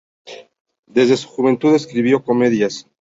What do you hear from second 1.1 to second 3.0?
su juventud escribió comedias.